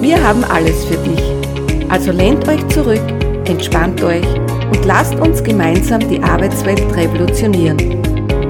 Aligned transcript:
Wir 0.00 0.16
haben 0.26 0.42
alles 0.44 0.86
für 0.86 0.96
dich. 0.96 1.90
Also 1.90 2.10
lehnt 2.10 2.48
euch 2.48 2.66
zurück, 2.68 3.06
entspannt 3.46 4.02
euch 4.02 4.24
und 4.70 4.82
lasst 4.86 5.14
uns 5.16 5.44
gemeinsam 5.44 6.00
die 6.00 6.22
Arbeitswelt 6.22 6.80
revolutionieren. 6.96 7.76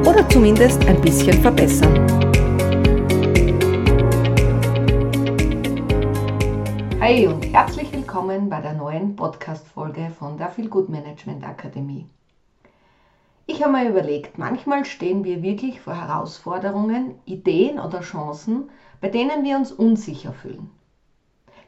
Oder 0.07 0.29
zumindest 0.29 0.87
ein 0.87 1.01
bisschen 1.01 1.43
verbessern. 1.43 2.07
Hi 7.01 7.27
und 7.27 7.45
herzlich 7.53 7.93
willkommen 7.93 8.49
bei 8.49 8.61
der 8.61 8.75
neuen 8.75 9.17
Podcast-Folge 9.17 10.13
von 10.17 10.39
der 10.39 10.51
Feel 10.51 10.69
Good 10.69 10.89
Management 10.89 11.43
Akademie. 11.43 12.07
Ich 13.47 13.61
habe 13.65 13.73
mir 13.73 13.89
überlegt, 13.89 14.39
manchmal 14.39 14.85
stehen 14.85 15.25
wir 15.25 15.43
wirklich 15.43 15.81
vor 15.81 16.01
Herausforderungen, 16.01 17.17
Ideen 17.25 17.81
oder 17.81 18.03
Chancen, 18.03 18.71
bei 19.01 19.09
denen 19.09 19.43
wir 19.43 19.57
uns 19.57 19.73
unsicher 19.73 20.33
fühlen. 20.33 20.71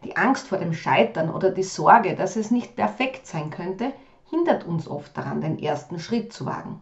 Die 0.05 0.17
Angst 0.17 0.49
vor 0.49 0.59
dem 0.59 0.73
Scheitern 0.73 1.31
oder 1.31 1.51
die 1.51 1.63
Sorge, 1.63 2.15
dass 2.17 2.37
es 2.37 2.51
nicht 2.51 2.77
perfekt 2.77 3.27
sein 3.27 3.51
könnte, 3.51 3.93
hindert 4.31 4.65
uns 4.65 4.89
oft 4.89 5.17
daran, 5.17 5.41
den 5.41 5.59
ersten 5.59 5.99
Schritt 5.99 6.33
zu 6.33 6.47
wagen. 6.47 6.81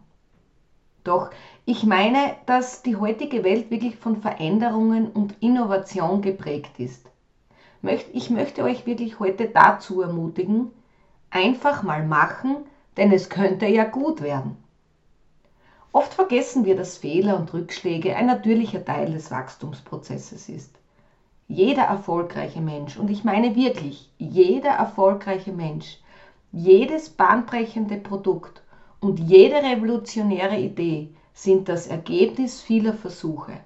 Doch 1.03 1.29
ich 1.65 1.83
meine, 1.83 2.35
dass 2.45 2.83
die 2.83 2.95
heutige 2.95 3.43
Welt 3.43 3.71
wirklich 3.71 3.95
von 3.97 4.21
Veränderungen 4.21 5.07
und 5.07 5.35
Innovation 5.41 6.21
geprägt 6.21 6.79
ist. 6.79 7.09
Ich 8.13 8.29
möchte 8.29 8.63
euch 8.63 8.85
wirklich 8.85 9.19
heute 9.19 9.47
dazu 9.47 10.01
ermutigen, 10.01 10.71
einfach 11.31 11.81
mal 11.81 12.05
machen, 12.05 12.65
denn 12.97 13.11
es 13.11 13.29
könnte 13.29 13.65
ja 13.65 13.83
gut 13.83 14.21
werden. 14.21 14.55
Oft 15.91 16.13
vergessen 16.13 16.63
wir, 16.65 16.75
dass 16.75 16.97
Fehler 16.97 17.37
und 17.37 17.53
Rückschläge 17.53 18.15
ein 18.15 18.27
natürlicher 18.27 18.85
Teil 18.85 19.11
des 19.11 19.31
Wachstumsprozesses 19.31 20.47
ist. 20.47 20.80
Jeder 21.53 21.83
erfolgreiche 21.83 22.61
Mensch, 22.61 22.95
und 22.95 23.09
ich 23.09 23.25
meine 23.25 23.57
wirklich 23.57 24.09
jeder 24.17 24.69
erfolgreiche 24.69 25.51
Mensch, 25.51 25.97
jedes 26.53 27.09
bahnbrechende 27.09 27.97
Produkt 27.97 28.61
und 29.01 29.19
jede 29.19 29.57
revolutionäre 29.57 30.55
Idee 30.55 31.13
sind 31.33 31.67
das 31.67 31.87
Ergebnis 31.87 32.61
vieler 32.61 32.93
Versuche, 32.93 33.59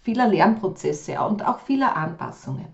vieler 0.00 0.26
Lernprozesse 0.26 1.20
und 1.20 1.44
auch 1.44 1.58
vieler 1.58 1.96
Anpassungen. 1.96 2.72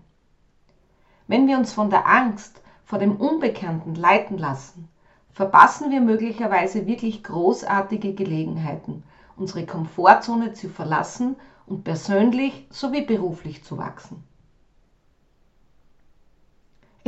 Wenn 1.27 1.45
wir 1.45 1.57
uns 1.57 1.73
von 1.73 1.89
der 1.89 2.07
Angst 2.07 2.61
vor 2.85 2.97
dem 2.97 3.17
Unbekannten 3.17 3.93
leiten 3.93 4.37
lassen, 4.37 4.87
verpassen 5.33 5.91
wir 5.91 5.99
möglicherweise 5.99 6.87
wirklich 6.87 7.23
großartige 7.23 8.13
Gelegenheiten, 8.13 9.03
unsere 9.35 9.65
Komfortzone 9.65 10.53
zu 10.53 10.69
verlassen 10.69 11.35
und 11.65 11.83
persönlich 11.83 12.67
sowie 12.69 13.01
beruflich 13.01 13.65
zu 13.65 13.77
wachsen. 13.77 14.23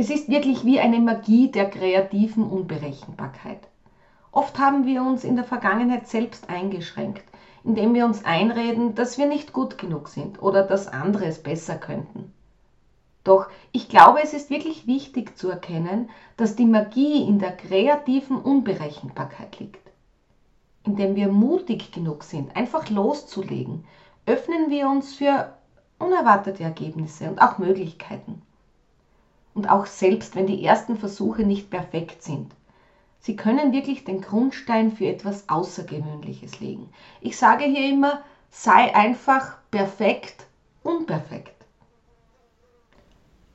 Es 0.02 0.10
ist 0.10 0.28
wirklich 0.28 0.64
wie 0.64 0.80
eine 0.80 0.98
Magie 0.98 1.48
der 1.48 1.70
kreativen 1.70 2.42
Unberechenbarkeit. 2.42 3.68
Oft 4.32 4.58
haben 4.58 4.84
wir 4.84 5.00
uns 5.00 5.22
in 5.22 5.36
der 5.36 5.44
Vergangenheit 5.44 6.08
selbst 6.08 6.50
eingeschränkt, 6.50 7.22
indem 7.62 7.94
wir 7.94 8.04
uns 8.04 8.24
einreden, 8.24 8.96
dass 8.96 9.16
wir 9.16 9.26
nicht 9.26 9.52
gut 9.52 9.78
genug 9.78 10.08
sind 10.08 10.42
oder 10.42 10.64
dass 10.64 10.88
andere 10.88 11.26
es 11.26 11.40
besser 11.40 11.76
könnten. 11.76 12.32
Doch 13.22 13.46
ich 13.70 13.88
glaube, 13.88 14.20
es 14.20 14.34
ist 14.34 14.50
wirklich 14.50 14.88
wichtig 14.88 15.38
zu 15.38 15.48
erkennen, 15.48 16.10
dass 16.36 16.56
die 16.56 16.66
Magie 16.66 17.24
in 17.24 17.38
der 17.38 17.56
kreativen 17.56 18.38
Unberechenbarkeit 18.38 19.60
liegt. 19.60 19.88
Indem 20.82 21.14
wir 21.14 21.28
mutig 21.28 21.92
genug 21.92 22.24
sind, 22.24 22.56
einfach 22.56 22.90
loszulegen, 22.90 23.84
öffnen 24.26 24.68
wir 24.68 24.88
uns 24.88 25.14
für 25.14 25.52
unerwartete 26.00 26.64
Ergebnisse 26.64 27.30
und 27.30 27.40
auch 27.40 27.58
Möglichkeiten 27.58 28.42
und 29.54 29.70
auch 29.70 29.86
selbst 29.86 30.36
wenn 30.36 30.46
die 30.46 30.64
ersten 30.64 30.96
Versuche 30.96 31.44
nicht 31.44 31.70
perfekt 31.70 32.22
sind. 32.22 32.52
Sie 33.20 33.36
können 33.36 33.72
wirklich 33.72 34.04
den 34.04 34.20
Grundstein 34.20 34.90
für 34.90 35.06
etwas 35.06 35.48
Außergewöhnliches 35.48 36.60
legen. 36.60 36.88
Ich 37.20 37.36
sage 37.36 37.64
hier 37.64 37.88
immer, 37.88 38.22
sei 38.50 38.94
einfach 38.94 39.58
perfekt 39.70 40.46
unperfekt. 40.82 41.54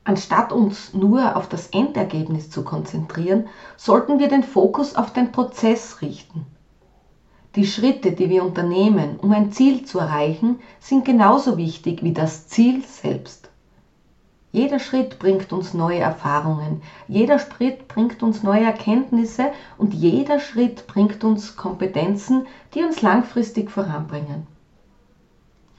Anstatt 0.06 0.54
uns 0.54 0.94
nur 0.94 1.36
auf 1.36 1.50
das 1.50 1.68
Endergebnis 1.68 2.50
zu 2.50 2.64
konzentrieren, 2.64 3.50
sollten 3.76 4.20
wir 4.20 4.30
den 4.30 4.44
Fokus 4.44 4.96
auf 4.96 5.12
den 5.12 5.34
Prozess 5.34 6.02
richten. 6.02 6.46
Die 7.56 7.66
Schritte, 7.66 8.14
die 8.14 8.30
wir 8.30 8.46
unternehmen, 8.46 9.20
um 9.20 9.34
ein 9.34 9.52
Ziel 9.52 9.84
zu 9.84 10.00
erreichen, 10.00 10.62
sind 10.80 11.04
genauso 11.04 11.58
wichtig 11.58 12.04
wie 12.04 12.14
das 12.14 12.48
Ziel 12.48 12.84
selbst. 12.86 13.47
Jeder 14.58 14.80
Schritt 14.80 15.20
bringt 15.20 15.54
uns 15.54 15.76
neue 15.76 16.00
Erfahrungen, 16.00 16.82
jeder 17.08 17.38
Schritt 17.38 17.88
bringt 17.88 18.24
uns 18.24 18.42
neue 18.42 18.64
Erkenntnisse 18.64 19.52
und 19.78 19.94
jeder 19.94 20.40
Schritt 20.40 20.88
bringt 20.88 21.24
uns 21.24 21.56
Kompetenzen, 21.56 22.48
die 22.74 22.82
uns 22.82 23.04
langfristig 23.04 23.70
voranbringen. 23.70 24.48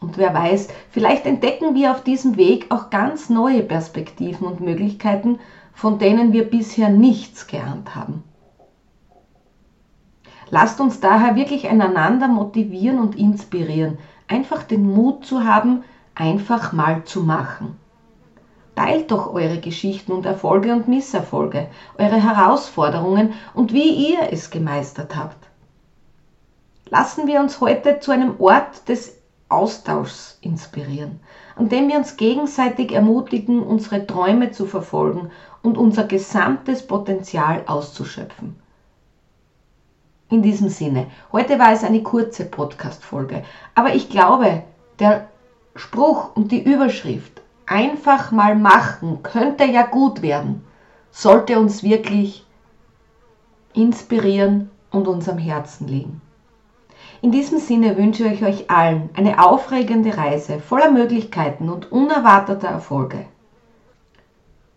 Und 0.00 0.16
wer 0.16 0.32
weiß, 0.32 0.68
vielleicht 0.90 1.26
entdecken 1.26 1.74
wir 1.74 1.90
auf 1.90 2.04
diesem 2.04 2.36
Weg 2.36 2.66
auch 2.68 2.88
ganz 2.90 3.28
neue 3.28 3.64
Perspektiven 3.64 4.46
und 4.46 4.60
Möglichkeiten, 4.60 5.40
von 5.72 5.98
denen 5.98 6.32
wir 6.32 6.48
bisher 6.48 6.88
nichts 6.88 7.48
geahnt 7.48 7.96
haben. 7.96 8.22
Lasst 10.50 10.80
uns 10.80 11.00
daher 11.00 11.34
wirklich 11.34 11.68
einander 11.68 12.28
motivieren 12.28 13.00
und 13.00 13.16
inspirieren, 13.16 13.98
einfach 14.28 14.62
den 14.62 14.88
Mut 14.88 15.26
zu 15.26 15.42
haben, 15.42 15.82
einfach 16.14 16.70
mal 16.70 17.02
zu 17.02 17.22
machen. 17.22 17.76
Teilt 18.78 19.10
doch 19.10 19.34
eure 19.34 19.58
Geschichten 19.58 20.12
und 20.12 20.24
Erfolge 20.24 20.72
und 20.72 20.86
Misserfolge, 20.86 21.66
eure 21.98 22.22
Herausforderungen 22.22 23.32
und 23.52 23.72
wie 23.72 24.12
ihr 24.12 24.32
es 24.32 24.50
gemeistert 24.50 25.16
habt. 25.16 25.48
Lassen 26.88 27.26
wir 27.26 27.40
uns 27.40 27.60
heute 27.60 27.98
zu 27.98 28.12
einem 28.12 28.38
Ort 28.38 28.88
des 28.88 29.18
Austauschs 29.48 30.38
inspirieren, 30.42 31.18
an 31.56 31.68
dem 31.68 31.88
wir 31.88 31.96
uns 31.96 32.16
gegenseitig 32.16 32.92
ermutigen, 32.92 33.64
unsere 33.64 34.06
Träume 34.06 34.52
zu 34.52 34.64
verfolgen 34.64 35.32
und 35.60 35.76
unser 35.76 36.04
gesamtes 36.04 36.86
Potenzial 36.86 37.64
auszuschöpfen. 37.66 38.54
In 40.30 40.42
diesem 40.42 40.68
Sinne, 40.68 41.08
heute 41.32 41.58
war 41.58 41.72
es 41.72 41.82
eine 41.82 42.04
kurze 42.04 42.44
Podcast-Folge, 42.44 43.42
aber 43.74 43.94
ich 43.96 44.08
glaube, 44.08 44.62
der 45.00 45.26
Spruch 45.74 46.36
und 46.36 46.52
die 46.52 46.62
Überschrift 46.62 47.37
einfach 47.68 48.30
mal 48.30 48.56
machen, 48.56 49.22
könnte 49.22 49.64
ja 49.64 49.82
gut 49.82 50.22
werden, 50.22 50.64
sollte 51.10 51.58
uns 51.58 51.82
wirklich 51.82 52.44
inspirieren 53.74 54.70
und 54.90 55.08
uns 55.08 55.28
am 55.28 55.38
Herzen 55.38 55.88
liegen. 55.88 56.20
In 57.20 57.32
diesem 57.32 57.58
Sinne 57.58 57.96
wünsche 57.96 58.26
ich 58.28 58.44
euch 58.44 58.70
allen 58.70 59.10
eine 59.14 59.44
aufregende 59.44 60.16
Reise 60.16 60.60
voller 60.60 60.90
Möglichkeiten 60.90 61.68
und 61.68 61.90
unerwarteter 61.90 62.68
Erfolge. 62.68 63.24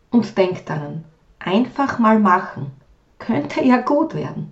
Und 0.09 0.37
denkt 0.37 0.69
daran, 0.69 1.03
einfach 1.39 1.99
mal 1.99 2.19
machen, 2.19 2.71
könnte 3.19 3.63
ja 3.63 3.77
gut 3.77 4.15
werden. 4.15 4.51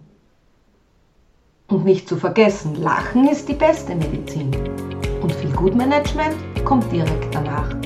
Und 1.67 1.85
nicht 1.85 2.07
zu 2.07 2.15
vergessen, 2.15 2.75
Lachen 2.75 3.27
ist 3.27 3.49
die 3.49 3.53
beste 3.53 3.95
Medizin. 3.95 4.55
Und 5.21 5.31
viel 5.33 5.51
Gutmanagement 5.51 6.35
kommt 6.65 6.91
direkt 6.91 7.33
danach. 7.33 7.78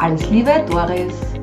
Alles 0.00 0.30
Liebe, 0.30 0.64
Doris. 0.70 1.39